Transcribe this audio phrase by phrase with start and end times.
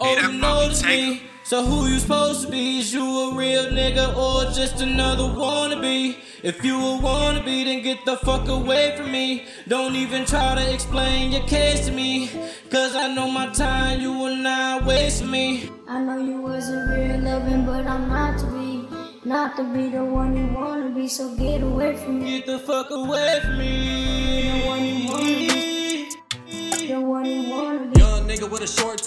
[0.00, 1.22] Oh, you notice me.
[1.44, 2.78] So who you supposed to be?
[2.78, 6.16] Is you a real nigga or just another wannabe?
[6.42, 9.44] If you a wannabe, then get the fuck away from me.
[9.66, 12.28] Don't even try to explain your case to me.
[12.70, 15.70] Cause I know my time, you will not waste me.
[15.88, 18.86] I know you wasn't real loving, but I'm not to be.
[19.24, 22.38] Not to be the one you wanna be, so get away from me.
[22.38, 25.17] Get the fuck away from me.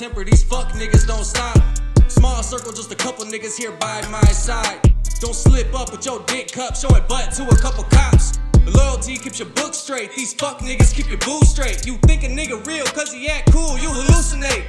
[0.01, 1.61] Temper, these fuck niggas don't stop.
[2.07, 4.81] Small circle, just a couple niggas here by my side.
[5.19, 8.39] Don't slip up with your dick cup, showing butt to a couple cops.
[8.65, 11.85] Loyalty keeps your book straight, these fuck niggas keep your boo straight.
[11.85, 14.65] You think a nigga real cause he act cool, you hallucinate.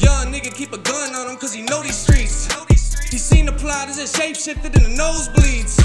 [0.00, 2.48] Young nigga keep a gun on him cause he know these streets.
[3.10, 5.76] He seen the plot as it shapeshifted in the nosebleeds.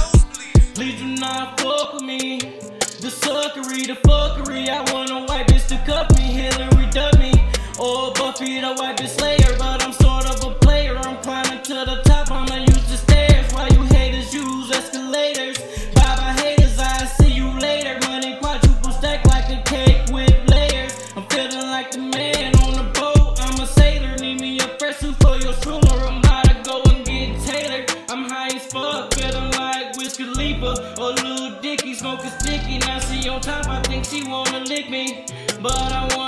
[0.75, 2.39] Please do not fuck with me.
[2.39, 4.69] The suckery, the fuckery.
[4.69, 6.23] I want a white bitch to cuff me.
[6.23, 7.36] Hilary Duff me.
[7.79, 9.55] Or Buffy the white bitch slayer.
[9.59, 10.97] But I'm sort of a player.
[10.97, 12.31] I'm climbing to the top.
[12.31, 13.53] I'ma use the stairs.
[13.53, 15.59] Why you haters use escalators?
[15.93, 16.79] Bye bye haters.
[16.79, 17.99] I see you later.
[18.07, 20.93] Money quadruple stack like a cake with layers.
[21.15, 23.39] I'm feeling like the man on the boat.
[23.41, 24.17] I'm a sailor.
[24.17, 25.97] Need me a fresh suit for your schooner.
[26.09, 27.93] I'm about to go and get tailored.
[28.09, 29.13] I'm high as fuck.
[29.13, 31.93] Feeling like Wiz Khalifa or Lil Dicky.
[31.93, 32.79] Smoking sticky.
[32.79, 33.67] Now she on top.
[33.67, 35.25] I think she wanna lick me.
[35.61, 36.26] But I wanna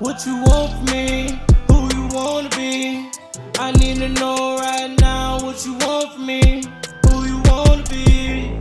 [0.00, 1.40] What you want from me?
[1.66, 3.10] Who you wanna be?
[3.58, 6.62] I need to know right now what you want from me.
[7.08, 8.56] Who you wanna be?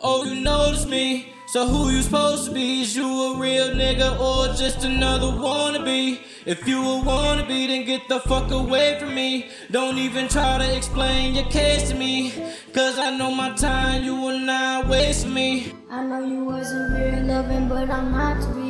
[0.00, 1.32] Oh, you notice me.
[1.46, 2.82] So who you supposed to be?
[2.82, 6.18] Is you a real nigga or just another wannabe?
[6.44, 9.46] If you a wannabe, then get the fuck away from me.
[9.70, 12.32] Don't even try to explain your case to me.
[12.74, 15.72] Cause I know my time, you will not waste me.
[15.88, 18.69] I know you wasn't real loving, but I'm not to be.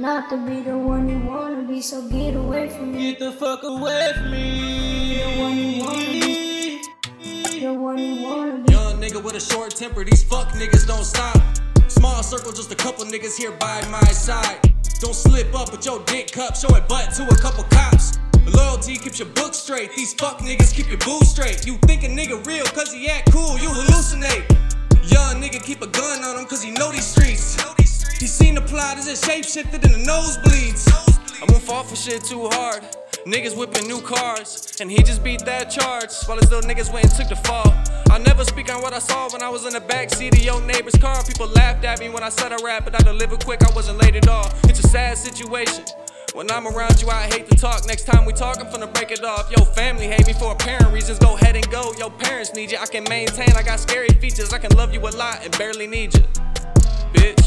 [0.00, 3.10] Not to be the one you wanna be, so get away from me.
[3.10, 5.18] Get the fuck away from me.
[5.18, 7.60] The one you wanna be.
[7.60, 8.72] The one you wanna be.
[8.72, 11.36] Young nigga with a short temper, these fuck niggas don't stop.
[11.88, 14.72] Small circle, just a couple niggas here by my side.
[15.00, 18.18] Don't slip up with your dick cup, showing butt to a couple cops.
[18.54, 21.66] Loyalty keeps your book straight, these fuck niggas keep your boo straight.
[21.66, 24.48] You think a nigga real cause he act cool, you hallucinate.
[25.12, 27.58] Young nigga keep a gun on him cause he know these streets.
[28.20, 30.84] He seen the plot as it shapeshifted in the nosebleeds.
[31.40, 32.82] I won't fall for shit too hard.
[33.24, 37.06] Niggas whipping new cars, and he just beat that charge while his little niggas went
[37.06, 37.72] and took the fall.
[38.10, 40.60] I never speak on what I saw when I was in the backseat of your
[40.60, 41.24] neighbor's car.
[41.24, 43.96] People laughed at me when I said I rap, but I delivered quick, I wasn't
[43.96, 44.52] late at all.
[44.64, 45.84] It's a sad situation.
[46.34, 47.86] When I'm around you, I hate to talk.
[47.86, 49.50] Next time we talk, I'm finna break it off.
[49.50, 51.18] Yo, family hate me for apparent reasons.
[51.20, 51.94] Go ahead and go.
[51.96, 52.76] Your parents need you.
[52.76, 53.52] I can maintain.
[53.56, 54.52] I got scary features.
[54.52, 56.24] I can love you a lot and barely need you.
[57.14, 57.39] Bitch.